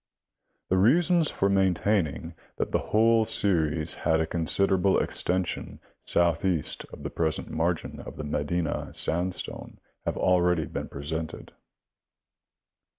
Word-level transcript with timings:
The 0.69 0.77
reasons 0.79 1.29
for 1.29 1.47
maintaining 1.47 2.33
that 2.57 2.71
the 2.71 2.87
whole 2.89 3.23
series 3.23 3.93
had 4.01 4.19
a 4.19 4.25
considerable 4.25 4.97
extension 4.97 5.79
southeast 6.05 6.85
of 6.91 7.03
the 7.03 7.11
present 7.11 7.51
margin 7.51 7.99
of 7.99 8.15
the 8.15 8.23
Medina 8.23 8.91
sandstone 8.95 9.77
have 10.07 10.17
already 10.17 10.65
been 10.65 10.89
presented. 10.89 11.53